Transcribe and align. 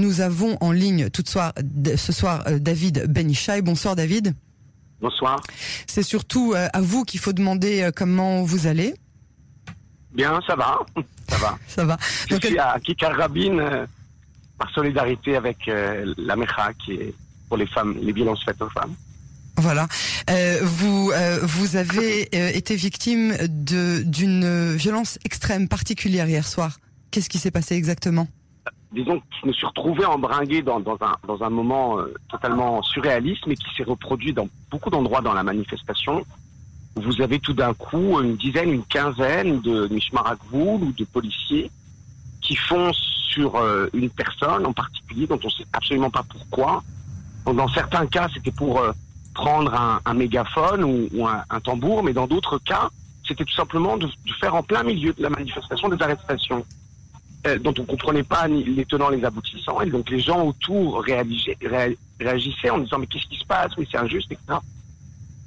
Nous 0.00 0.20
avons 0.22 0.56
en 0.60 0.72
ligne 0.72 1.10
tout 1.10 1.24
soir, 1.26 1.52
ce 1.96 2.12
soir 2.12 2.44
David 2.58 3.06
Benichai. 3.12 3.60
Bonsoir 3.60 3.96
David. 3.96 4.34
Bonsoir. 5.00 5.40
C'est 5.86 6.02
surtout 6.02 6.54
à 6.56 6.80
vous 6.80 7.04
qu'il 7.04 7.20
faut 7.20 7.32
demander 7.32 7.90
comment 7.94 8.42
vous 8.42 8.66
allez. 8.66 8.94
Bien, 10.12 10.40
ça 10.46 10.56
va. 10.56 10.80
Ça 11.28 11.36
va. 11.36 11.58
ça 11.66 11.84
va. 11.84 11.98
Je 12.30 12.36
suis 12.36 12.58
à 12.58 12.78
Kikar 12.80 13.14
Rabin 13.16 13.86
par 14.58 14.70
solidarité 14.70 15.36
avec 15.36 15.58
la 15.66 16.36
MECHA 16.36 16.72
qui 16.84 16.92
est 16.94 17.14
pour 17.50 17.58
les 17.58 17.66
femmes, 17.66 17.96
les 18.00 18.12
violences 18.12 18.42
faites 18.44 18.62
aux 18.62 18.70
femmes. 18.70 18.94
Voilà. 19.56 19.86
Euh, 20.30 20.60
vous 20.62 21.12
euh, 21.12 21.40
vous 21.42 21.76
avez 21.76 22.28
euh, 22.34 22.48
été 22.54 22.76
victime 22.76 23.36
d'une 23.46 24.74
violence 24.76 25.18
extrême 25.24 25.68
particulière 25.68 26.28
hier 26.28 26.46
soir. 26.46 26.78
Qu'est-ce 27.10 27.28
qui 27.28 27.38
s'est 27.38 27.50
passé 27.50 27.74
exactement? 27.74 28.28
Disons 28.92 29.20
que 29.20 29.26
je 29.42 29.46
me 29.46 29.52
suis 29.52 29.66
retrouvé 29.66 30.04
embringué 30.04 30.62
dans, 30.62 30.80
dans 30.80 30.98
un 31.00 31.14
dans 31.26 31.42
un 31.42 31.50
moment 31.50 31.98
totalement 32.28 32.82
surréaliste, 32.82 33.46
mais 33.46 33.54
qui 33.54 33.72
s'est 33.76 33.84
reproduit 33.84 34.32
dans 34.32 34.48
beaucoup 34.70 34.90
d'endroits 34.90 35.20
dans 35.20 35.32
la 35.32 35.44
manifestation. 35.44 36.24
Vous 36.96 37.22
avez 37.22 37.38
tout 37.38 37.52
d'un 37.52 37.72
coup 37.72 38.20
une 38.20 38.36
dizaine, 38.36 38.72
une 38.72 38.84
quinzaine 38.84 39.60
de 39.60 39.86
Mishmarakvoul 39.88 40.82
ou 40.82 40.92
de 40.92 41.04
policiers 41.04 41.70
qui 42.40 42.56
foncent 42.56 43.28
sur 43.32 43.62
une 43.94 44.10
personne 44.10 44.66
en 44.66 44.72
particulier 44.72 45.28
dont 45.28 45.38
on 45.42 45.46
ne 45.46 45.52
sait 45.52 45.66
absolument 45.72 46.10
pas 46.10 46.24
pourquoi. 46.28 46.82
Dans 47.46 47.68
certains 47.68 48.06
cas, 48.06 48.28
c'était 48.34 48.50
pour 48.50 48.82
prendre 49.34 50.00
un, 50.04 50.14
mégaphone 50.14 50.84
ou, 50.84 51.26
un, 51.26 51.60
tambour, 51.60 52.02
mais 52.02 52.12
dans 52.12 52.26
d'autres 52.26 52.58
cas, 52.58 52.90
c'était 53.26 53.44
tout 53.44 53.54
simplement 53.54 53.96
de, 53.96 54.08
faire 54.40 54.54
en 54.54 54.62
plein 54.62 54.82
milieu 54.82 55.12
de 55.12 55.22
la 55.22 55.30
manifestation 55.30 55.88
des 55.88 56.02
arrestations 56.02 56.64
euh, 57.46 57.58
dont 57.58 57.74
on 57.78 57.84
comprenait 57.84 58.22
pas 58.22 58.48
ni 58.48 58.64
les 58.64 58.84
tenants 58.84 59.08
les 59.08 59.24
aboutissants. 59.24 59.80
Et 59.80 59.90
donc 59.90 60.10
les 60.10 60.20
gens 60.20 60.44
autour 60.44 61.02
réagissaient, 61.02 62.70
en 62.70 62.78
disant 62.78 62.98
mais 62.98 63.06
qu'est-ce 63.06 63.26
qui 63.26 63.38
se 63.38 63.46
passe? 63.46 63.72
Oui, 63.76 63.88
c'est 63.90 63.98
injuste, 63.98 64.30
etc. 64.30 64.58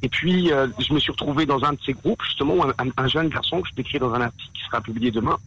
Et 0.02 0.09
puis 0.09 0.52
euh, 0.52 0.67
je 0.80 0.94
me 0.94 1.00
suis 1.00 1.11
retrouvé 1.11 1.45
dans 1.45 1.63
un 1.63 1.73
de 1.73 1.80
ces 1.85 1.94
groupes, 1.94 2.22
justement, 2.23 2.55
où 2.55 2.63
un, 2.63 3.08
jeune 3.08 3.30
garçon 3.30 3.61
que 3.61 3.69
je 3.69 3.75
décris 3.75 4.00
dans 4.00 4.13
un 4.13 4.22
article 4.22 4.52
qui 4.53 4.63
sera 4.63 4.81
publié 4.81 5.11
demain, 5.11 5.38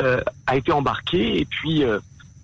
euh, 0.00 0.20
a 0.46 0.56
été 0.56 0.72
embarqué 0.72 1.40
et 1.40 1.44
puis 1.44 1.84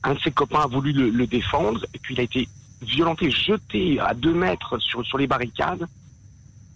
un 0.04 0.14
de 0.14 0.20
ses 0.20 0.30
copains 0.30 0.60
a 0.60 0.66
voulu 0.66 0.92
le, 0.92 1.10
le 1.10 1.26
défendre 1.26 1.84
et 1.94 1.98
puis 1.98 2.14
il 2.14 2.20
a 2.20 2.24
été 2.24 2.48
violenté, 2.82 3.30
jeté 3.30 3.98
à 4.00 4.14
deux 4.14 4.34
mètres 4.34 4.78
sur, 4.78 5.04
sur 5.04 5.18
les 5.18 5.26
barricades. 5.26 5.86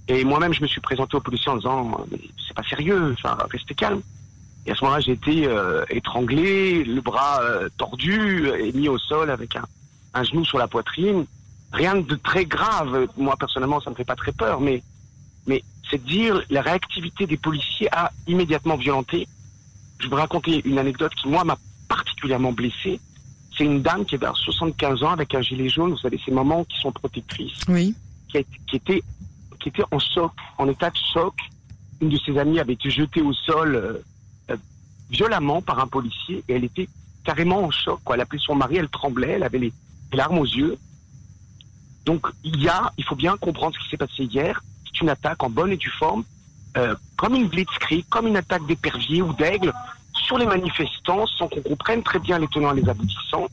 Et 0.09 0.25
moi-même, 0.25 0.53
je 0.53 0.63
me 0.63 0.67
suis 0.67 0.81
présenté 0.81 1.17
aux 1.17 1.21
policiers 1.21 1.51
en 1.51 1.57
disant, 1.57 2.07
c'est 2.47 2.55
pas 2.55 2.63
sérieux, 2.63 3.15
enfin, 3.19 3.37
restez 3.51 3.75
calme. 3.75 4.03
Et 4.67 4.73
à 4.73 4.75
ce 4.75 4.85
moment-là, 4.85 5.01
j'ai 5.01 5.13
été 5.13 5.47
euh, 5.47 5.85
étranglé, 5.91 6.83
le 6.83 7.01
bras 7.01 7.41
euh, 7.43 7.69
tordu 7.79 8.49
et 8.59 8.73
mis 8.73 8.89
au 8.89 8.99
sol 8.99 9.31
avec 9.31 9.55
un, 9.55 9.65
un, 10.15 10.25
genou 10.25 10.45
sur 10.45 10.59
la 10.59 10.67
poitrine. 10.67 11.25
Rien 11.73 11.97
de 11.97 12.15
très 12.17 12.45
grave. 12.45 13.07
Moi, 13.17 13.37
personnellement, 13.39 13.81
ça 13.81 13.91
me 13.91 13.95
fait 13.95 14.05
pas 14.05 14.17
très 14.17 14.33
peur, 14.33 14.61
mais, 14.61 14.83
mais 15.47 15.63
c'est 15.89 16.03
de 16.03 16.09
dire 16.09 16.43
la 16.51 16.63
réactivité 16.63 17.27
des 17.27 17.37
policiers 17.37 17.89
a 17.93 18.11
immédiatement 18.27 18.77
violenté. 18.77 19.29
Je 20.01 20.09
vais 20.09 20.17
raconter 20.17 20.63
une 20.65 20.79
anecdote 20.79 21.15
qui, 21.15 21.29
moi, 21.29 21.45
m'a 21.45 21.57
particulièrement 21.89 22.53
blessé. 22.53 23.01
C'est 23.57 23.65
une 23.65 23.83
dame 23.83 24.05
qui 24.05 24.17
vers 24.17 24.37
75 24.37 25.03
ans 25.05 25.11
avec 25.11 25.35
un 25.35 25.41
gilet 25.41 25.69
jaune, 25.69 25.91
vous 25.91 25.99
savez, 25.99 26.21
ces 26.25 26.33
mamans 26.33 26.65
qui 26.65 26.79
sont 26.81 26.93
protectrices. 26.93 27.61
Oui. 27.69 27.95
Qui, 28.29 28.39
était, 28.77 29.03
qui 29.61 29.69
était 29.69 29.85
en 29.91 29.99
choc, 29.99 30.33
en 30.59 30.69
état 30.69 30.91
de 30.91 30.99
choc. 31.13 31.35
Une 32.03 32.11
de 32.11 32.19
ses 32.19 32.37
amies 32.37 32.61
avait 32.61 32.75
été 32.75 32.91
jetée 32.91 33.23
au 33.23 33.33
sol 33.33 33.77
euh, 33.77 34.03
violemment 35.11 35.63
par 35.63 35.79
un 35.79 35.87
policier 35.87 36.43
et 36.49 36.55
elle 36.55 36.65
était 36.65 36.89
carrément 37.25 37.65
en 37.65 37.71
choc. 37.71 38.01
Quoi. 38.05 38.17
Elle 38.17 38.23
appelait 38.23 38.41
son 38.41 38.55
mari, 38.55 38.77
elle 38.77 38.89
tremblait, 38.89 39.33
elle 39.33 39.43
avait 39.43 39.59
les, 39.59 39.73
larmes 40.13 40.39
aux 40.39 40.47
yeux. 40.47 40.79
Donc 42.05 42.27
il 42.45 42.63
y 42.63 42.69
a, 42.69 42.93
il 42.97 43.05
faut 43.05 43.17
bien 43.17 43.37
comprendre 43.37 43.75
ce 43.75 43.85
qui 43.85 43.91
s'est 43.91 43.97
passé 43.97 44.25
hier. 44.25 44.63
C'est 44.85 45.01
une 45.01 45.11
attaque 45.11 45.43
en 45.43 45.51
bonne 45.51 45.73
et 45.73 45.77
due 45.77 45.91
forme, 45.91 46.25
euh, 46.77 46.95
comme 47.17 47.35
une 47.35 47.49
blitzkrieg, 47.49 48.07
comme 48.09 48.27
une 48.27 48.37
attaque 48.37 48.65
d'épervier 48.67 49.23
ou 49.23 49.33
d'aigle 49.33 49.73
sur 50.15 50.39
les 50.39 50.47
manifestants 50.47 51.27
sans 51.27 51.49
qu'on 51.49 51.61
comprenne 51.61 52.03
très 52.03 52.19
bien 52.19 52.39
les 52.39 52.49
tenants 52.49 52.75
et 52.75 52.81
les 52.81 52.89
aboutissants. 52.89 53.49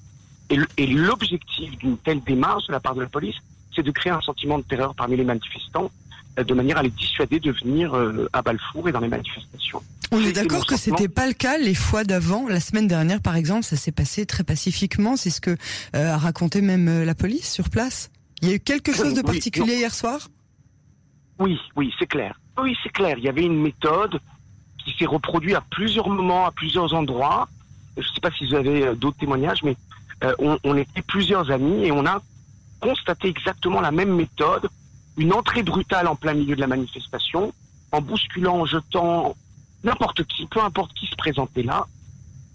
Et 0.77 0.85
l'objectif 0.85 1.75
d'une 1.77 1.97
telle 1.97 2.22
démarche 2.22 2.67
de 2.67 2.73
la 2.73 2.79
part 2.79 2.94
de 2.94 3.01
la 3.01 3.07
police, 3.07 3.35
c'est 3.75 3.81
de 3.81 3.91
créer 3.91 4.11
un 4.11 4.22
sentiment 4.22 4.59
de 4.59 4.63
terreur 4.63 4.94
parmi 4.94 5.17
les 5.17 5.23
manifestants, 5.23 5.89
euh, 6.38 6.44
de 6.44 6.53
manière 6.53 6.77
à 6.77 6.83
les 6.83 6.91
dissuader 6.91 7.39
de 7.39 7.51
venir 7.51 7.95
euh, 7.95 8.29
à 8.33 8.41
Balfour 8.41 8.88
et 8.88 8.91
dans 8.91 9.00
les 9.00 9.07
manifestations. 9.07 9.81
On 10.16 10.22
est 10.22 10.31
d'accord 10.31 10.68
que 10.68 10.78
c'était 10.78 11.07
pas 11.07 11.25
le 11.25 11.34
cas 11.34 11.57
les 11.57 11.74
fois 11.74 12.03
d'avant. 12.03 12.47
La 12.47 12.59
semaine 12.59 12.88
dernière, 12.88 13.19
par 13.19 13.35
exemple, 13.35 13.63
ça 13.63 13.75
s'est 13.75 13.91
passé 13.91 14.28
très 14.28 14.44
pacifiquement. 14.44 15.16
C'est 15.16 15.31
ce 15.31 15.41
que 15.41 15.57
euh, 15.96 16.13
a 16.13 16.18
raconté 16.18 16.62
même 16.62 17.03
la 17.03 17.16
police 17.16 17.51
sur 17.51 17.72
place. 17.72 18.12
Il 18.44 18.50
y 18.50 18.51
a 18.51 18.56
eu 18.56 18.59
quelque 18.59 18.94
chose 18.94 19.16
de 19.16 19.24
particulier 19.24 19.78
hier 19.78 19.94
soir? 19.94 20.29
Oui, 21.40 21.59
oui, 21.75 21.91
c'est 21.97 22.06
clair. 22.06 22.40
Oui, 22.59 22.78
c'est 22.84 22.91
clair. 22.91 23.18
Il 23.18 23.24
y 23.24 23.29
avait 23.29 23.41
une 23.41 23.59
méthode 23.59 24.19
qui 24.85 24.96
s'est 24.96 25.07
reproduit 25.07 25.56
à 25.56 25.62
plusieurs 25.62 26.07
moments, 26.09 26.45
à 26.45 26.51
plusieurs 26.51 26.94
endroits. 26.94 27.50
Je 27.97 28.07
ne 28.07 28.13
sais 28.13 28.22
pas 28.22 28.30
si 28.38 28.45
vous 28.45 28.53
avez 28.53 28.85
euh, 28.85 28.94
d'autres 28.94 29.18
témoignages, 29.18 29.63
mais 29.63 29.75
euh, 30.24 30.35
on, 30.38 30.59
on, 30.63 30.78
était 30.78 31.01
plusieurs 31.01 31.50
amis 31.50 31.85
et 31.85 31.91
on 31.91 32.06
a 32.06 32.22
constaté 32.80 33.30
exactement 33.30 33.81
la 33.81 33.91
même 33.91 34.13
méthode, 34.13 34.69
une 35.18 35.34
entrée 35.34 35.63
brutale 35.63 36.07
en 36.07 36.16
plein 36.16 36.35
milieu 36.35 36.56
de 36.56 36.62
la 36.62 36.68
manifestation, 36.68 37.51
en 37.91 38.01
bousculant, 38.01 38.59
en 38.59 38.66
jetant 38.66 39.35
n'importe 39.83 40.23
qui, 40.23 40.45
peu 40.45 40.61
importe 40.61 40.94
qui 40.94 41.07
se 41.07 41.16
présentait 41.16 41.63
là. 41.63 41.85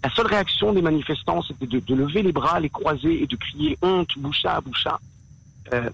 La 0.03 0.09
seule 0.11 0.27
réaction 0.27 0.71
des 0.73 0.81
manifestants, 0.81 1.41
c'était 1.41 1.67
de, 1.67 1.95
lever 1.95 2.23
les 2.23 2.31
bras, 2.31 2.59
les 2.59 2.69
croiser 2.69 3.23
et 3.23 3.27
de 3.27 3.35
crier 3.35 3.77
honte, 3.81 4.17
boucha, 4.17 4.61
boucha, 4.61 4.97
euh, 5.73 5.89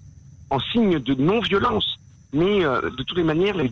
en 0.49 0.59
signe 0.59 0.99
de 0.99 1.15
non-violence. 1.15 1.97
Mais 2.31 2.63
euh, 2.63 2.81
de 2.81 3.03
toutes 3.03 3.17
les 3.17 3.23
manières, 3.23 3.55
les, 3.57 3.69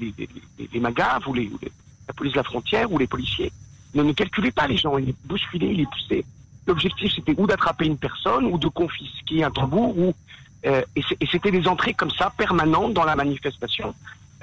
les, 0.73 0.79
magaves 0.79 1.27
ou 1.27 1.33
la 1.35 2.13
police 2.15 2.33
de 2.33 2.37
la 2.37 2.43
frontière 2.43 2.91
ou 2.91 2.97
les 2.97 3.07
policiers 3.07 3.51
ne, 3.93 4.11
calculaient 4.13 4.51
pas 4.51 4.67
les 4.67 4.77
gens, 4.77 4.97
ils 4.97 5.05
les 5.05 5.15
bousculaient, 5.25 5.71
ils 5.71 5.77
les 5.77 5.85
poussaient. 5.85 6.25
L'objectif, 6.65 7.13
c'était 7.13 7.35
ou 7.37 7.45
d'attraper 7.45 7.85
une 7.85 7.97
personne, 7.97 8.45
ou 8.45 8.57
de 8.57 8.69
confisquer 8.69 9.43
un 9.43 9.51
tambour, 9.51 9.97
ou 9.97 10.13
euh, 10.65 10.81
et 10.95 11.27
c'était 11.29 11.51
des 11.51 11.67
entrées 11.67 11.93
comme 11.93 12.11
ça, 12.11 12.31
permanentes 12.37 12.93
dans 12.93 13.03
la 13.03 13.15
manifestation. 13.15 13.93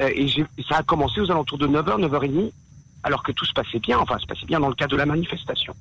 Euh, 0.01 0.11
et, 0.15 0.29
ça 0.69 0.79
a 0.79 0.83
commencé 0.83 1.21
aux 1.21 1.31
alentours 1.31 1.59
de 1.59 1.67
9h, 1.67 1.99
9h30, 1.99 2.53
alors 3.03 3.23
que 3.23 3.33
tout 3.33 3.45
se 3.45 3.53
passait 3.53 3.79
bien, 3.79 3.99
enfin, 3.99 4.19
se 4.19 4.27
passait 4.27 4.47
bien 4.47 4.61
dans 4.61 4.69
le 4.69 4.75
cadre 4.75 4.93
de 4.93 4.97
la 4.97 5.07
manifestation. 5.07 5.75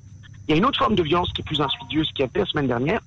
Il 0.48 0.52
y 0.52 0.54
a 0.54 0.56
une 0.56 0.64
autre 0.64 0.78
forme 0.78 0.94
de 0.94 1.02
violence 1.02 1.32
qui 1.32 1.42
est 1.42 1.44
plus 1.44 1.60
insidieuse, 1.60 2.10
qui 2.14 2.22
a 2.22 2.26
été 2.26 2.40
la 2.40 2.46
semaine 2.46 2.66
dernière, 2.66 3.00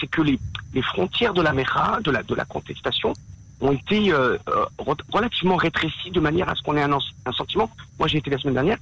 c'est 0.00 0.06
que 0.06 0.22
les, 0.22 0.38
les, 0.74 0.82
frontières 0.82 1.34
de 1.34 1.42
la 1.42 1.52
MERA, 1.52 2.00
de 2.02 2.10
la, 2.10 2.22
de 2.22 2.34
la 2.34 2.44
contestation, 2.44 3.12
ont 3.60 3.72
été 3.72 4.12
euh, 4.12 4.36
euh, 4.48 4.64
relativement 5.08 5.56
rétrécis 5.56 6.10
de 6.10 6.20
manière 6.20 6.48
à 6.48 6.54
ce 6.54 6.62
qu'on 6.62 6.76
ait 6.76 6.82
un, 6.82 6.92
un 6.92 7.32
sentiment, 7.32 7.70
moi 7.98 8.08
j'ai 8.08 8.18
été 8.18 8.30
la 8.30 8.38
semaine 8.38 8.54
dernière, 8.54 8.78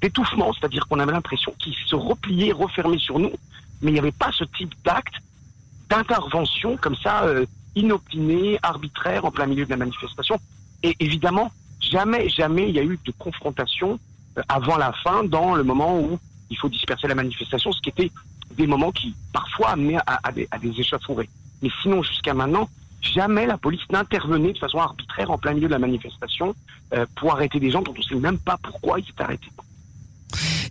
d'étouffement, 0.00 0.52
c'est-à-dire 0.52 0.86
qu'on 0.86 0.98
avait 0.98 1.12
l'impression 1.12 1.54
qu'ils 1.58 1.74
se 1.86 1.94
repliaient, 1.94 2.52
refermaient 2.52 2.98
sur 2.98 3.18
nous, 3.18 3.32
mais 3.80 3.90
il 3.90 3.94
n'y 3.94 4.00
avait 4.00 4.12
pas 4.12 4.30
ce 4.32 4.44
type 4.44 4.74
d'acte 4.84 5.14
d'intervention 5.88 6.76
comme 6.76 6.96
ça, 6.96 7.24
euh, 7.24 7.46
inopinée, 7.74 8.58
arbitraire, 8.62 9.24
en 9.24 9.30
plein 9.30 9.46
milieu 9.46 9.64
de 9.64 9.70
la 9.70 9.76
manifestation. 9.76 10.38
Et 10.82 10.96
évidemment, 11.00 11.52
jamais, 11.80 12.28
jamais 12.28 12.68
il 12.68 12.74
y 12.74 12.78
a 12.78 12.82
eu 12.82 12.98
de 13.04 13.12
confrontation 13.12 13.98
avant 14.48 14.76
la 14.76 14.92
fin, 14.92 15.24
dans 15.24 15.54
le 15.54 15.64
moment 15.64 15.98
où 16.00 16.18
il 16.50 16.58
faut 16.58 16.68
disperser 16.68 17.08
la 17.08 17.14
manifestation, 17.14 17.72
ce 17.72 17.80
qui 17.80 17.90
était 17.90 18.10
des 18.56 18.66
moments 18.66 18.92
qui 18.92 19.14
parfois 19.32 19.70
amenaient 19.70 19.98
à, 20.06 20.32
des, 20.32 20.48
à 20.50 20.58
échauffourées. 20.64 21.28
Mais 21.62 21.70
sinon, 21.82 22.02
jusqu'à 22.02 22.34
maintenant, 22.34 22.68
jamais 23.00 23.46
la 23.46 23.56
police 23.58 23.82
n'intervenait 23.90 24.52
de 24.52 24.58
façon 24.58 24.78
arbitraire 24.78 25.30
en 25.30 25.38
plein 25.38 25.54
milieu 25.54 25.68
de 25.68 25.72
la 25.72 25.78
manifestation 25.78 26.54
euh, 26.94 27.06
pour 27.16 27.32
arrêter 27.32 27.60
des 27.60 27.70
gens 27.70 27.82
dont 27.82 27.94
on 27.94 27.98
ne 27.98 28.04
sait 28.04 28.14
même 28.14 28.38
pas 28.38 28.58
pourquoi 28.62 29.00
ils 29.00 29.08
étaient 29.08 29.22
arrêtés. 29.22 29.50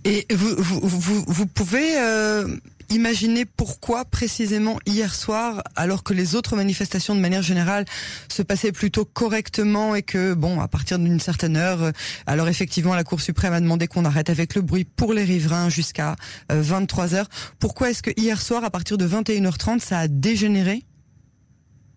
Et 0.03 0.25
vous, 0.33 0.55
vous, 0.57 0.79
vous, 0.87 1.25
vous 1.27 1.45
pouvez 1.47 1.97
euh, 1.99 2.47
imaginer 2.89 3.45
pourquoi 3.45 4.05
précisément 4.05 4.79
hier 4.85 5.13
soir, 5.13 5.63
alors 5.75 6.03
que 6.03 6.13
les 6.13 6.35
autres 6.35 6.55
manifestations 6.55 7.15
de 7.15 7.19
manière 7.19 7.41
générale 7.41 7.85
se 8.29 8.41
passaient 8.41 8.71
plutôt 8.71 9.05
correctement 9.05 9.95
et 9.95 10.03
que, 10.03 10.33
bon, 10.33 10.59
à 10.59 10.67
partir 10.67 10.99
d'une 10.99 11.19
certaine 11.19 11.57
heure, 11.57 11.83
euh, 11.83 11.91
alors 12.25 12.47
effectivement 12.47 12.95
la 12.95 13.03
Cour 13.03 13.21
suprême 13.21 13.53
a 13.53 13.61
demandé 13.61 13.87
qu'on 13.87 14.05
arrête 14.05 14.29
avec 14.29 14.55
le 14.55 14.61
bruit 14.61 14.85
pour 14.85 15.13
les 15.13 15.23
riverains 15.23 15.69
jusqu'à 15.69 16.15
23 16.49 17.15
heures. 17.15 17.27
Pourquoi 17.59 17.89
est-ce 17.89 18.03
que 18.03 18.11
hier 18.17 18.41
soir, 18.41 18.63
à 18.63 18.69
partir 18.69 18.97
de 18.97 19.07
21h30, 19.07 19.79
ça 19.79 19.99
a 19.99 20.07
dégénéré? 20.07 20.83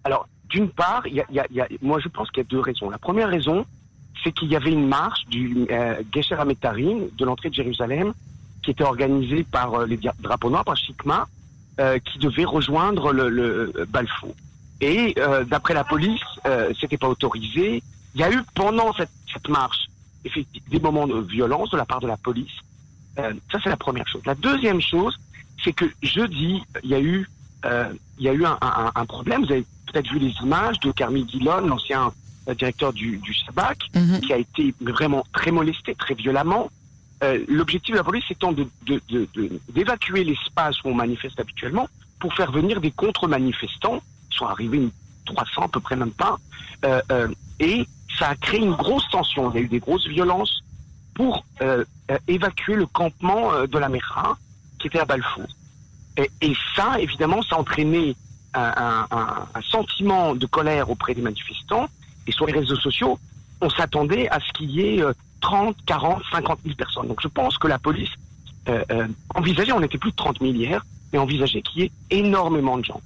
Alors, 0.05 0.29
d'une 0.49 0.71
part, 0.71 1.07
y 1.07 1.21
a, 1.21 1.69
moi 1.83 1.99
je 2.01 2.09
pense 2.09 2.31
qu'il 2.31 2.43
y 2.43 2.47
a 2.47 2.49
deux 2.49 2.61
raisons. 2.61 2.91
La 2.91 2.99
première 2.99 3.29
raison, 3.29 3.67
c'est 4.25 4.33
qu'il 4.33 4.49
y 4.49 4.57
avait 4.57 4.73
une 4.73 4.87
marche 4.87 5.25
du 5.27 5.67
euh, 5.71 6.03
Gesher 6.13 6.37
de 6.37 7.25
l'entrée 7.25 7.51
de 7.51 7.55
Jérusalem, 7.55 8.13
qui 8.63 8.71
était 8.71 8.85
organisée 8.85 9.45
par 9.45 9.75
euh, 9.75 9.87
les 9.87 9.99
drapeaux 10.21 10.51
noirs, 10.51 10.65
par 10.65 10.77
Shikma, 10.77 11.27
euh, 11.81 11.99
qui 11.99 12.19
devait 12.19 12.45
rejoindre 12.45 13.13
le, 13.13 13.29
le 13.29 13.73
Balfour. 13.89 14.35
Et 14.81 15.15
euh, 15.19 15.45
d'après 15.45 15.75
la 15.75 15.85
police, 15.85 16.21
euh, 16.47 16.73
c'était 16.81 16.97
pas 16.99 17.09
autorisé. 17.09 17.83
Il 18.15 18.21
y 18.21 18.25
a 18.25 18.31
eu 18.31 18.41
pendant 18.55 18.93
cette, 18.95 19.11
cette 19.33 19.49
marche 19.49 19.87
des 20.71 20.81
moments 20.81 21.07
de 21.07 21.21
violence 21.21 21.71
de 21.71 21.77
la 21.77 21.85
part 21.87 22.01
de 22.01 22.07
la 22.07 22.17
police. 22.17 22.53
ça, 23.17 23.59
c'est 23.63 23.71
la 23.71 23.77
première 23.77 24.07
chose. 24.09 24.23
La 24.27 24.35
deuxième 24.35 24.81
chose, 24.81 25.19
c'est 25.65 25.73
que 25.73 25.87
jeudi, 26.03 26.63
il 26.85 26.91
y 26.91 26.95
a 26.95 27.01
eu 27.01 27.29
euh, 27.65 27.89
il 28.19 28.25
y 28.25 28.29
a 28.29 28.33
eu 28.33 28.45
un, 28.45 28.57
un, 28.61 28.93
un, 28.95 29.07
problème. 29.07 29.45
Vous 29.45 29.51
avez 29.53 29.65
peut-être 29.87 30.09
vu 30.13 30.19
les 30.21 30.33
images 30.43 30.79
de 30.81 30.93
Carmi 30.93 31.25
Dillon, 31.25 31.67
l'ancien 31.67 32.13
euh, 32.49 32.55
directeur 32.55 32.93
du, 32.93 33.19
du 33.19 33.35
SABAC, 33.35 33.79
Mhm. 33.95 34.21
qui 34.21 34.33
a 34.33 34.37
été 34.37 34.75
vraiment 34.81 35.25
très 35.33 35.51
molesté, 35.51 35.95
très 35.97 36.15
violemment. 36.15 36.71
Euh, 37.25 37.45
L'objectif 37.49 37.93
de 37.93 37.99
la 37.99 38.05
police 38.05 38.25
étant 38.31 38.55
d'évacuer 39.69 40.25
l'espace 40.25 40.83
où 40.85 40.89
on 40.89 40.95
manifeste 40.95 41.39
habituellement 41.41 41.89
pour 42.21 42.33
faire 42.35 42.53
venir 42.53 42.81
des 42.81 42.91
contre-manifestants. 42.91 44.01
Ils 44.31 44.37
sont 44.37 44.47
arrivés 44.47 44.79
une 44.79 44.91
300 45.27 45.63
à 45.63 45.69
peu 45.69 45.81
près, 45.81 45.97
même 45.97 46.13
pas. 46.13 46.39
Euh, 46.85 47.03
euh, 47.11 47.29
et 47.61 47.87
ça 48.19 48.29
a 48.29 48.35
créé 48.37 48.61
une 48.61 48.75
grosse 48.75 49.09
tension. 49.11 49.51
Il 49.51 49.57
y 49.57 49.59
a 49.59 49.63
eu 49.63 49.69
des 49.69 49.81
grosses 49.81 50.07
violences 50.07 50.63
pour 51.15 51.45
évacuer 52.29 52.77
le 52.77 52.87
campement 52.87 53.67
de 53.67 53.79
la 53.79 53.89
Mekha 53.89 54.37
qui 54.79 54.87
était 54.87 55.01
à 55.01 55.05
Balfour. 55.05 55.47
Et, 56.17 56.55
ça, 56.77 57.01
évidemment, 57.01 57.43
ça 57.43 57.57
a 57.57 57.59
entraîné 57.59 58.15
un, 58.55 59.07
sentiment 59.69 60.37
de 60.37 60.47
colère 60.47 60.89
auprès 60.91 61.15
des 61.15 61.23
manifestants. 61.23 61.89
Et 62.29 62.33
sur 62.33 62.47
les 62.47 62.53
réseaux 62.53 62.77
sociaux, 62.77 63.19
on 63.61 63.69
s'attendait 63.69 64.29
à 64.29 64.39
ce 64.39 64.53
qu'il 64.53 64.71
y 64.71 64.81
ait 64.81 65.03
30, 65.41 65.77
40, 65.87 66.23
50 66.33 66.59
000 66.65 66.75
personnes. 66.77 67.09
Donc 67.09 67.21
je 67.23 67.29
pense 67.29 67.59
que 67.59 67.67
la 67.69 67.79
police 67.79 68.11
euh, 68.69 68.85
euh, 68.91 69.07
envisageait, 69.35 69.73
on 69.73 69.83
était 69.83 69.99
plus 69.99 70.11
de 70.11 70.17
30 70.17 70.39
000 70.41 70.53
hier, 70.53 70.85
mais 71.13 71.19
envisageait 71.19 71.63
qu'il 71.63 71.83
y 71.83 71.85
ait 71.87 71.93
énormément 72.11 72.77
de 72.79 72.85
gens. 72.85 73.01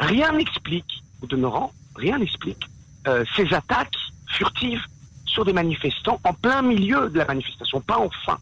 Rien 0.00 0.32
n'explique, 0.32 1.02
au 1.22 1.26
demeurant, 1.26 1.72
rien 1.94 2.18
n'explique 2.18 2.64
euh, 3.06 3.24
ces 3.36 3.52
attaques 3.54 3.94
furtives 4.28 4.82
sur 5.24 5.44
des 5.44 5.52
manifestants 5.52 6.20
en 6.24 6.32
plein 6.32 6.62
milieu 6.62 7.08
de 7.10 7.18
la 7.18 7.24
manifestation, 7.26 7.80
pas 7.80 7.98
en 7.98 8.10
fin. 8.24 8.38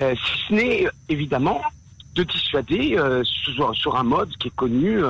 Si 0.00 0.38
ce 0.48 0.54
n'est 0.54 0.86
évidemment 1.08 1.60
de 2.14 2.22
dissuader 2.22 2.96
sur, 3.24 3.74
sur 3.74 3.96
un 3.96 4.04
mode 4.04 4.30
qui 4.38 4.48
est 4.48 4.54
connu 4.54 5.00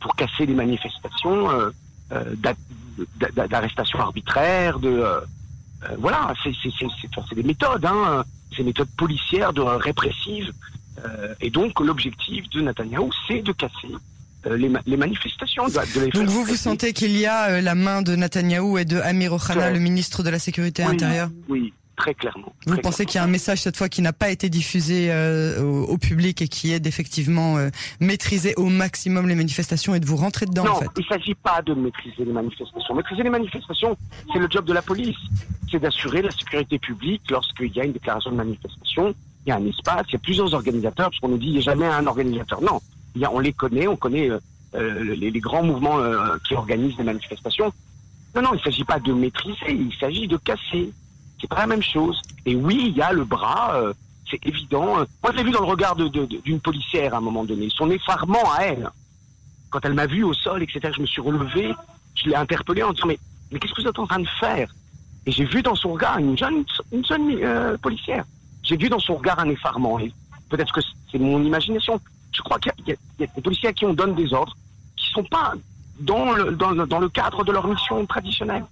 pour 0.00 0.16
casser 0.16 0.46
les 0.46 0.54
manifestations, 0.54 1.50
euh, 1.50 1.70
euh, 2.12 2.34
d'a- 2.36 2.54
d'a- 3.32 3.46
d'arrestation 3.48 3.98
arbitraire, 4.00 4.78
de 4.78 5.04
euh, 5.84 5.96
voilà, 5.98 6.32
c'est 6.42 6.52
c'est- 6.62 6.70
c'est- 6.78 6.86
c'est- 7.00 7.08
enfin, 7.16 7.26
c'est 7.28 7.34
des 7.34 7.42
méthodes, 7.42 7.84
hein, 7.84 8.24
des 8.56 8.64
méthodes 8.64 8.88
policières, 8.96 9.52
de 9.52 9.60
répressives, 9.60 10.52
euh, 11.04 11.34
et 11.40 11.50
donc 11.50 11.78
l'objectif 11.80 12.48
de 12.50 12.60
Netanyahou, 12.62 13.10
c'est 13.28 13.42
de 13.42 13.52
casser 13.52 13.88
euh, 14.46 14.56
les, 14.56 14.68
ma- 14.68 14.80
les 14.86 14.96
manifestations. 14.96 15.66
De, 15.66 15.72
de 15.72 16.04
les 16.06 16.10
Donc 16.10 16.28
vous, 16.28 16.44
vous 16.44 16.54
sentez 16.56 16.92
qu'il 16.92 17.16
y 17.18 17.26
a 17.26 17.50
euh, 17.50 17.60
la 17.60 17.74
main 17.74 18.02
de 18.02 18.14
Netanyahou 18.14 18.78
et 18.78 18.84
de 18.84 18.98
Amir 18.98 19.32
Ohana, 19.32 19.66
Ouais. 19.66 19.72
le 19.72 19.80
ministre 19.80 20.22
de 20.22 20.30
la 20.30 20.38
Sécurité 20.38 20.84
Oui, 20.86 20.92
intérieure? 20.94 21.30
Oui, 21.48 21.72
très 21.96 22.14
clairement. 22.14 22.52
Vous 22.66 22.74
très 22.74 22.82
pensez 22.82 23.06
qu'il 23.06 23.16
y 23.16 23.18
a 23.18 23.24
un 23.24 23.28
message 23.28 23.62
cette 23.62 23.76
fois 23.76 23.88
qui 23.88 24.02
n'a 24.02 24.12
pas 24.12 24.30
été 24.30 24.48
diffusé 24.48 25.08
euh, 25.10 25.62
au, 25.62 25.84
au 25.84 25.98
public 25.98 26.42
et 26.42 26.48
qui 26.48 26.72
est 26.72 26.80
d'effectivement 26.80 27.56
euh, 27.56 27.70
maîtriser 28.00 28.54
au 28.56 28.66
maximum 28.66 29.28
les 29.28 29.34
manifestations 29.34 29.94
et 29.94 30.00
de 30.00 30.06
vous 30.06 30.16
rentrer 30.16 30.46
dedans 30.46 30.64
Non, 30.64 30.72
en 30.72 30.80
fait? 30.80 30.90
il 30.96 31.02
ne 31.02 31.06
s'agit 31.06 31.34
pas 31.34 31.62
de 31.62 31.74
maîtriser 31.74 32.24
les 32.24 32.32
manifestations. 32.32 32.94
Maîtriser 32.94 33.22
les 33.22 33.30
manifestations, 33.30 33.96
c'est 34.32 34.38
le 34.38 34.48
job 34.50 34.64
de 34.64 34.72
la 34.72 34.82
police. 34.82 35.16
C'est 35.70 35.80
d'assurer 35.80 36.22
la 36.22 36.30
sécurité 36.30 36.78
publique 36.78 37.22
lorsqu'il 37.30 37.74
y 37.74 37.80
a 37.80 37.84
une 37.84 37.92
déclaration 37.92 38.30
de 38.30 38.36
manifestation. 38.36 39.14
Il 39.44 39.50
y 39.50 39.52
a 39.52 39.56
un 39.56 39.66
espace, 39.66 40.04
il 40.08 40.12
y 40.12 40.16
a 40.16 40.20
plusieurs 40.20 40.52
organisateurs, 40.54 41.10
parce 41.10 41.20
qu'on 41.20 41.28
nous 41.28 41.38
dit 41.38 41.46
il 41.46 41.52
n'y 41.52 41.58
a 41.58 41.62
jamais 41.62 41.86
un 41.86 42.06
organisateur. 42.06 42.60
Non, 42.60 42.80
il 43.14 43.22
y 43.22 43.24
a, 43.24 43.32
on 43.32 43.38
les 43.38 43.52
connaît, 43.52 43.86
on 43.86 43.96
connaît 43.96 44.30
euh, 44.30 44.38
euh, 44.74 45.14
les, 45.16 45.30
les 45.30 45.40
grands 45.40 45.62
mouvements 45.62 45.98
qui 46.46 46.54
organisent 46.54 46.98
les 46.98 47.04
manifestations. 47.04 47.72
Non, 48.34 48.42
non, 48.42 48.50
il 48.52 48.58
ne 48.58 48.62
s'agit 48.62 48.84
pas 48.84 48.98
de 49.00 49.12
maîtriser, 49.12 49.70
il 49.70 49.94
s'agit 49.98 50.28
de 50.28 50.36
casser. 50.36 50.90
C'est 51.40 51.48
pas 51.48 51.58
la 51.60 51.66
même 51.66 51.82
chose. 51.82 52.20
Et 52.44 52.54
oui, 52.54 52.86
il 52.88 52.96
y 52.96 53.02
a 53.02 53.12
le 53.12 53.24
bras, 53.24 53.74
euh, 53.76 53.92
c'est 54.30 54.44
évident. 54.46 54.96
Moi, 55.22 55.32
je 55.32 55.36
l'ai 55.36 55.42
vu 55.44 55.50
dans 55.50 55.60
le 55.60 55.66
regard 55.66 55.94
d'une 55.96 56.60
policière 56.60 57.14
à 57.14 57.18
un 57.18 57.20
moment 57.20 57.44
donné, 57.44 57.68
son 57.70 57.90
effarement 57.90 58.52
à 58.52 58.62
elle 58.62 58.88
quand 59.70 59.84
elle 59.84 59.94
m'a 59.94 60.06
vu 60.06 60.22
au 60.22 60.32
sol, 60.32 60.62
etc., 60.62 60.92
je 60.96 61.00
me 61.02 61.06
suis 61.06 61.20
relevé, 61.20 61.74
je 62.14 62.28
l'ai 62.28 62.36
interpellé 62.36 62.82
en 62.82 62.92
disant 62.92 63.08
mais, 63.08 63.18
qu'est-ce 63.58 63.74
que 63.74 63.82
vous 63.82 63.88
êtes 63.88 63.98
en 63.98 64.06
train 64.06 64.20
de 64.20 64.28
faire? 64.40 64.68
Et 65.26 65.32
j'ai 65.32 65.44
vu 65.44 65.60
dans 65.60 65.74
son 65.74 65.92
regard 65.92 66.18
une 66.18 66.38
jeune, 66.38 66.64
une 66.92 67.04
jeune 67.04 67.30
euh, 67.42 67.76
policière. 67.78 68.24
J'ai 68.62 68.76
vu 68.76 68.88
dans 68.88 69.00
son 69.00 69.16
regard 69.16 69.38
un 69.40 69.48
effarement. 69.50 69.98
Peut-être 70.48 70.72
que 70.72 70.80
c'est 71.10 71.18
mon 71.18 71.42
imagination. 71.42 72.00
Je 72.32 72.42
crois 72.42 72.58
qu'il 72.60 72.72
y, 72.86 72.92
a- 72.92 72.96
des 73.18 73.42
policiers 73.42 73.68
à 73.68 73.72
qui 73.72 73.84
on 73.84 73.92
donne 73.92 74.14
des 74.14 74.32
ordres 74.32 74.56
qui 74.96 75.10
sont 75.10 75.24
pas 75.24 75.52
dans 76.00 76.32
le 76.32 77.08
cadre 77.08 77.44
de 77.44 77.52
leur 77.52 77.66
mission 77.66 78.04
traditionnelle. 78.06 78.64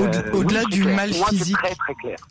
Euh, 0.00 0.22
oui, 0.32 0.46
du 0.70 0.82
clair. 0.82 0.96
mal 0.96 1.12
physique, 1.12 1.56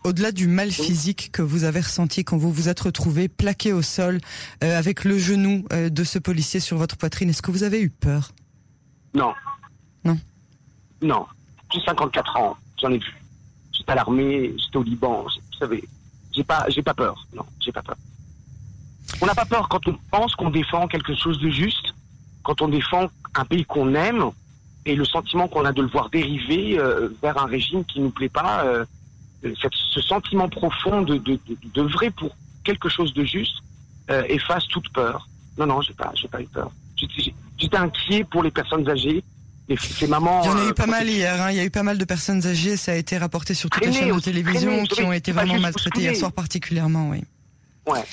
au-delà 0.03 0.31
du 0.31 0.47
mal 0.47 0.71
physique 0.71 1.31
que 1.31 1.41
vous 1.41 1.63
avez 1.63 1.81
ressenti 1.81 2.23
quand 2.23 2.38
vous 2.38 2.51
vous 2.51 2.69
êtes 2.69 2.79
retrouvé 2.79 3.27
plaqué 3.27 3.71
au 3.73 3.81
sol 3.81 4.19
euh, 4.63 4.77
avec 4.77 5.03
le 5.03 5.18
genou 5.18 5.65
euh, 5.71 5.89
de 5.89 6.03
ce 6.03 6.18
policier 6.18 6.59
sur 6.59 6.77
votre 6.77 6.97
poitrine, 6.97 7.29
est-ce 7.29 7.41
que 7.41 7.51
vous 7.51 7.63
avez 7.63 7.81
eu 7.81 7.89
peur? 7.89 8.31
Non. 9.13 9.33
Non. 10.03 10.18
Non. 11.01 11.25
J'ai 11.73 11.81
54 11.81 12.38
ans, 12.38 12.57
j'en 12.81 12.91
ai 12.91 12.97
vu. 12.97 13.21
J'étais 13.71 13.91
à 13.91 13.95
l'armée, 13.95 14.53
j'étais 14.57 14.77
au 14.77 14.83
Liban, 14.83 15.24
vous 15.24 15.57
savez. 15.57 15.83
J'ai 16.33 16.44
pas, 16.44 16.65
j'ai 16.69 16.81
pas 16.81 16.94
peur. 16.94 17.27
Non, 17.35 17.45
j'ai 17.59 17.71
pas 17.71 17.83
peur. 17.83 17.97
On 19.21 19.25
n'a 19.25 19.35
pas 19.35 19.45
peur 19.45 19.69
quand 19.69 19.88
on 19.88 19.97
pense 20.09 20.35
qu'on 20.35 20.50
défend 20.50 20.88
quelque 20.88 21.13
chose 21.15 21.39
de 21.39 21.50
juste, 21.50 21.94
quand 22.44 22.62
on 22.62 22.67
défend 22.67 23.07
un 23.35 23.45
pays 23.45 23.65
qu'on 23.65 23.94
aime, 23.94 24.31
et 24.86 24.95
le 24.95 25.06
sentiment 25.06 25.48
qu'on 25.48 25.66
a 25.66 25.72
de 25.74 25.81
le 25.81 25.88
voir 25.88 26.10
dériver 26.10 26.78
euh, 26.80 27.10
vers 27.22 27.38
un 27.42 27.45
régime 27.45 27.86
qui 27.86 28.00
nous 28.00 28.10
plaît 28.10 28.30
pas, 28.30 28.63
euh, 28.66 28.86
euh, 29.45 29.54
cette- 29.62 29.74
ce 29.74 30.01
sentiment 30.01 30.50
profond 30.50 31.01
de, 31.04 31.18
de, 31.18 31.33
de, 31.33 31.57
d'œuvrer 31.74 32.10
pour 32.12 32.36
quelque 32.63 32.89
chose 32.89 33.13
de 33.13 33.24
juste 33.24 33.57
euh, 34.10 34.24
efface 34.28 34.68
toute 34.68 34.92
peur. 34.94 35.28
Non, 35.57 35.66
non, 35.68 35.81
j'ai 35.81 35.94
pas, 35.94 36.12
j'ai 36.16 36.28
pas 36.28 36.42
eu 36.42 36.48
peur. 36.48 36.72
J'étais- 36.95 37.78
inquiet 37.78 38.24
pour 38.24 38.42
les 38.44 38.50
personnes 38.51 38.89
âgées, 38.89 39.24
les, 39.69 39.78
ces 39.78 40.07
mamans. 40.07 40.42
Il 40.44 40.48
y 40.48 40.50
en 40.50 40.57
a 40.57 40.69
eu 40.69 40.74
pas 40.74 40.88
mal 40.88 41.07
hier, 41.07 41.39
hein. 41.42 41.51
il 41.51 41.57
y 41.57 41.60
a 41.60 41.63
eu 41.63 41.69
pas 41.69 41.84
mal 41.84 41.98
de 42.00 42.06
personnes 42.06 42.45
âgées, 42.48 42.75
ça 42.75 42.94
a 42.94 42.95
été 42.95 43.18
rapporté 43.19 43.54
sur 43.54 43.69
toutes 43.69 43.86
les 43.86 43.94
chaînes 43.94 44.16
de 44.16 44.19
télévision 44.19 44.72
traînées, 44.72 44.88
qui 44.88 45.04
ont 45.04 45.13
été 45.13 45.31
vraiment 45.31 45.60
maltraitées 45.60 46.01
hier 46.01 46.16
soir 46.16 46.31
particulièrement, 46.31 47.10
oui. 47.10 47.24
Ouais. 47.88 48.04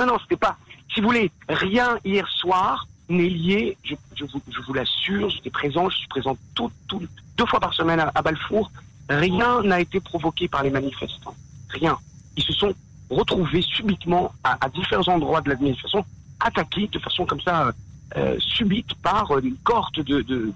Non, 0.00 0.06
non, 0.06 0.18
c'était 0.22 0.36
pas. 0.36 0.56
Si 0.92 1.00
vous 1.00 1.06
voulez, 1.06 1.30
rien 1.48 1.98
hier 2.04 2.26
soir 2.28 2.86
lié. 3.08 3.76
Je, 3.84 3.94
je 4.14 4.24
vous, 4.24 4.40
je 4.50 4.60
vous 4.60 4.74
l'assure, 4.74 5.30
j'étais 5.30 5.50
présent, 5.50 5.88
je 5.88 5.96
suis 5.96 6.08
présent 6.08 6.36
deux 6.58 7.46
fois 7.46 7.60
par 7.60 7.74
semaine 7.74 8.00
à, 8.00 8.22
Balfour. 8.22 8.70
Rien 9.08 9.62
n'a 9.62 9.80
été 9.80 10.00
provoqué 10.00 10.48
par 10.48 10.62
les 10.62 10.70
manifestants. 10.70 11.34
Rien. 11.70 11.96
Ils 12.36 12.42
se 12.42 12.52
sont 12.52 12.74
retrouvés 13.10 13.62
subitement 13.62 14.32
à, 14.44 14.68
différents 14.68 15.08
endroits 15.08 15.40
de 15.40 15.48
l'administration, 15.48 16.04
attaqués 16.40 16.88
de 16.88 16.98
façon 16.98 17.24
comme 17.24 17.40
ça 17.40 17.72
euh, 18.16 18.36
subite 18.38 18.94
par 19.02 19.38
une 19.38 19.56
cohorte 19.64 20.00
de, 20.00 20.20
de, 20.22 20.52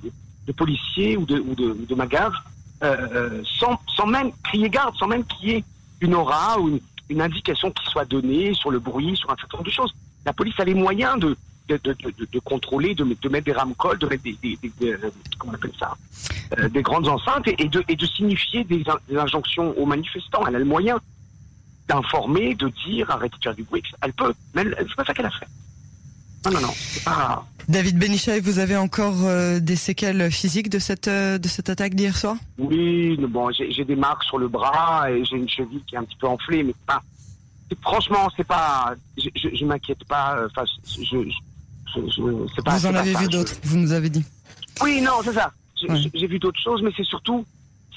policiers 0.57 1.17
ou 1.17 1.25
de, 1.25 1.38
ou 1.38 1.55
de, 1.55 1.87
de 1.88 1.95
magaves, 1.95 2.35
euh, 2.83 2.97
euh, 3.15 3.43
sans, 3.59 3.79
sans 3.97 4.07
même 4.07 4.33
crier 4.45 4.69
garde, 4.69 4.95
sans 4.97 5.07
même 5.07 5.25
qu'il 5.25 5.49
y 5.49 5.53
ait 5.53 5.65
une 6.00 6.15
aura 6.15 6.61
ou 6.61 6.79
une 7.09 7.23
indication 7.23 7.71
qui 7.71 7.87
soit 7.87 8.05
donnée 8.05 8.53
sur 8.55 8.71
le 8.71 8.79
bruit, 8.79 9.17
sur 9.17 9.31
un 9.31 9.37
certain 9.37 9.59
nombre 9.59 9.69
de 9.69 9.73
choses. 9.73 9.95
La 10.27 10.33
police 10.33 10.59
a 10.59 10.65
les 10.65 10.75
moyens 10.75 11.19
de, 11.19 11.37
de, 11.69 11.78
de, 11.85 11.92
de, 12.02 12.28
de 12.31 12.38
contrôler, 12.40 12.95
de, 12.95 13.04
mettre 13.04 13.45
des 13.45 13.52
ramecols, 13.52 13.99
de 13.99 14.07
mettre 14.07 14.23
des, 14.23 14.37
des, 14.42 14.59
des- 14.62 14.73
des- 14.81 14.92
euh, 14.92 15.11
comment 15.38 15.52
on 15.52 15.54
appelle 15.57 15.73
ça, 15.78 15.97
euh, 16.59 16.69
des 16.69 16.83
grandes 16.83 17.09
enceintes 17.09 17.47
et, 17.49 17.54
et 17.62 17.69
de, 17.69 17.83
et 17.88 17.97
de 17.97 18.07
signifier 18.07 18.64
des, 18.64 18.83
in- 18.87 18.99
des 19.09 19.16
injonctions 19.16 19.76
aux 19.78 19.87
manifestants. 19.87 20.45
Elle 20.47 20.57
a 20.57 20.59
le 20.59 20.64
moyen 20.64 20.99
d'informer, 21.88 22.54
de 22.54 22.69
dire, 22.87 23.11
arrêtez 23.11 23.37
de 23.38 23.42
faire 23.42 23.54
du 23.54 23.62
bruit. 23.64 23.83
Elle 24.02 24.12
peut, 24.12 24.33
mais 24.54 24.64
c'est 24.78 24.95
pas 24.97 25.04
ça 25.04 25.14
qu'elle 25.14 25.26
a 25.26 25.31
fait. 25.31 25.47
Non, 26.45 26.50
non, 26.52 26.61
non, 26.61 26.73
c'est 26.75 27.04
pas. 27.04 27.47
David 27.69 27.97
Benichaï, 27.99 28.40
vous 28.40 28.59
avez 28.59 28.76
encore 28.76 29.25
euh, 29.25 29.61
des 29.61 29.76
séquelles 29.76 30.31
physiques 30.33 30.69
de 30.69 30.81
cette, 30.81 31.07
euh, 31.07 31.38
de 31.38 31.47
cette 31.47 31.71
attaque 31.71 31.95
d'hier 31.95 32.16
soir? 32.16 32.37
Oui, 32.59 33.16
bon, 33.16 33.50
j'ai 33.52 33.85
des 33.85 33.95
marques 33.95 34.25
sur 34.25 34.38
le 34.38 34.49
bras 34.49 35.09
et 35.11 35.25
j'ai 35.25 35.37
une 35.37 35.49
cheville 35.49 35.83
qui 35.87 35.95
est 35.95 35.99
un 35.99 36.04
petit 36.04 36.16
peu 36.16 36.26
enflée, 36.26 36.64
mais 36.64 36.75
pas. 36.87 37.00
Franchement, 37.81 38.28
c'est 38.37 38.47
pas. 38.47 38.95
Je, 39.16 39.28
je, 39.37 39.49
je 39.54 39.64
m'inquiète 39.64 40.04
pas. 40.04 40.45
Enfin, 40.47 40.64
je, 40.85 41.04
je, 41.04 41.16
je, 41.95 42.01
je- 42.11 42.47
c'est 42.55 42.65
pas. 42.65 42.77
Vous 42.77 42.87
en 42.87 42.95
avez 42.95 43.15
vu 43.15 43.29
d'autres, 43.29 43.55
vous 43.65 43.77
nous 43.79 43.93
avez 43.93 44.11
dit. 44.11 44.25
Oui, 44.83 45.01
non, 45.01 45.21
c'est 45.25 45.33
ça. 45.35 45.51
J'ai 45.77 45.89
Ouais. 45.89 46.27
vu 46.27 46.39
d'autres 46.39 46.61
choses, 46.61 46.81
mais 46.83 46.91
c'est 46.97 47.05
surtout, 47.05 47.45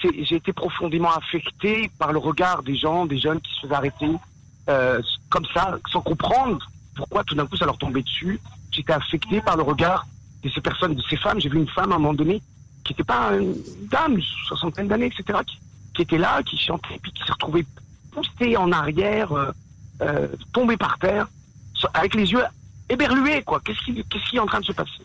j'ai 0.02 0.36
été 0.36 0.52
profondément 0.54 1.12
affecté 1.12 1.90
par 2.00 2.12
le 2.12 2.20
regard 2.20 2.64
des 2.64 2.76
gens, 2.76 3.06
des 3.06 3.20
jeunes 3.20 3.40
qui 3.42 3.54
se 3.56 3.62
faisaient 3.62 3.76
arrêter 3.76 4.10
euh, 4.70 5.02
comme 5.30 5.46
ça, 5.54 5.78
sans 5.92 6.02
comprendre 6.02 6.58
pourquoi 6.96 7.24
tout 7.24 7.36
d'un 7.36 7.46
coup 7.46 7.56
ça 7.58 7.66
leur 7.66 7.78
tombait 7.78 8.02
dessus. 8.02 8.40
J'étais 8.72 8.94
affecté 8.94 9.40
par 9.42 9.56
le 9.58 9.64
regard 9.64 10.06
de 10.44 10.50
ces 10.50 10.62
personnes, 10.62 10.96
de 10.96 11.04
ces 11.10 11.18
femmes. 11.18 11.40
J'ai 11.40 11.50
vu 11.50 11.60
une 11.60 11.68
femme 11.68 11.92
à 11.92 11.96
un 11.96 12.00
moment 12.00 12.14
donné 12.16 12.42
qui 12.84 12.94
n'était 12.94 13.04
pas 13.04 13.32
une 13.34 13.56
dame, 13.92 14.20
soixantaine 14.48 14.88
d'années, 14.88 15.08
etc., 15.08 15.40
qui, 15.46 15.58
qui 15.96 16.02
était 16.02 16.18
là, 16.18 16.42
qui 16.44 16.58
chantait, 16.58 17.00
puis 17.02 17.12
qui 17.12 17.24
s'est 17.24 17.32
retrouvée 17.34 17.66
postée 18.12 18.58
en 18.58 18.72
arrière, 18.72 19.32
euh, 19.32 19.52
euh, 20.02 20.28
tombée 20.54 20.78
par 20.78 20.98
terre, 21.00 21.28
avec 21.94 22.16
les 22.16 22.32
yeux 22.32 22.44
éberlués, 22.90 23.42
quoi. 23.44 23.62
Qu'est-ce 23.64 23.80
qui, 23.86 23.94
qu'est-ce 23.94 24.30
qui 24.30 24.36
est 24.38 24.40
en 24.40 24.46
train 24.46 24.60
de 24.60 24.66
se 24.66 24.72
passer 24.72 25.02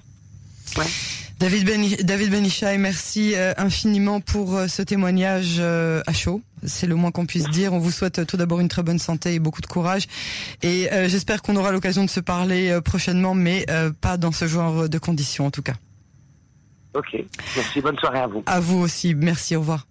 David, 1.40 1.64
ben, 1.64 1.82
David 2.02 2.30
Benichai, 2.30 2.76
merci 2.76 3.34
euh, 3.34 3.54
infiniment 3.56 4.20
pour 4.20 4.56
euh, 4.56 4.68
ce 4.68 4.82
témoignage 4.82 5.56
euh, 5.58 6.02
à 6.06 6.12
chaud. 6.12 6.42
C'est 6.66 6.86
le 6.86 6.94
moins 6.96 7.12
qu'on 7.12 7.24
puisse 7.24 7.48
dire. 7.48 7.72
On 7.72 7.78
vous 7.78 7.90
souhaite 7.90 8.26
tout 8.26 8.36
d'abord 8.36 8.60
une 8.60 8.68
très 8.68 8.82
bonne 8.82 8.98
santé 8.98 9.32
et 9.32 9.38
beaucoup 9.38 9.62
de 9.62 9.66
courage. 9.66 10.06
Et 10.62 10.90
j'espère 11.08 11.40
qu'on 11.40 11.56
aura 11.56 11.72
l'occasion 11.72 12.04
de 12.04 12.10
se 12.10 12.20
parler 12.20 12.78
prochainement, 12.84 13.34
mais 13.34 13.64
pas 14.02 14.18
dans 14.18 14.30
ce 14.30 14.46
genre 14.46 14.86
de 14.86 14.98
conditions 14.98 15.46
en 15.46 15.50
tout 15.50 15.62
cas. 15.62 15.72
Ok, 16.92 17.16
merci. 17.56 17.80
Bonne 17.80 17.96
soirée 17.98 18.18
à 18.18 18.26
vous. 18.26 18.42
À 18.44 18.60
vous 18.60 18.76
aussi. 18.76 19.14
Merci. 19.14 19.56
Au 19.56 19.60
revoir. 19.60 19.86